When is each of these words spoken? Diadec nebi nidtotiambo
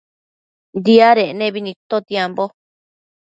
Diadec 0.85 1.31
nebi 1.39 1.59
nidtotiambo 1.65 2.45